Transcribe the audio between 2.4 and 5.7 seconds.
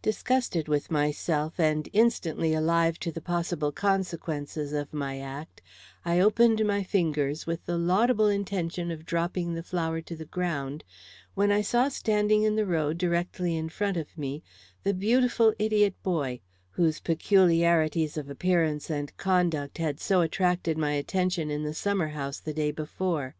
alive to the possible consequences of my act,